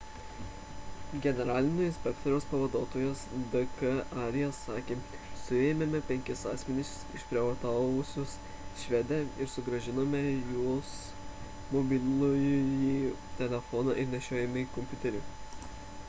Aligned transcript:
generalinio 1.23 1.83
inspektoriaus 1.87 2.45
pavaduotojas 2.53 3.19
d 3.55 3.61
k 3.75 3.79
arya 4.21 4.47
sakė 4.59 4.97
suėmėme 5.41 6.01
penkis 6.07 6.41
asmenis 6.53 6.93
išprievartavusius 7.21 8.33
švedę 8.85 9.21
ir 9.45 9.53
sugrąžinome 9.59 10.23
jos 10.57 10.91
mobilųjį 11.77 13.15
telefoną 13.45 13.99
ir 14.05 14.13
nešiojamąjį 14.19 14.65
kompiuterį 14.79 15.23